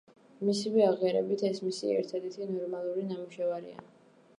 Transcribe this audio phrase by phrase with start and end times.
[0.47, 3.91] მისივე აღიარებით, ეს მისი ერთადერთი ნორმალური ნამუშევარია.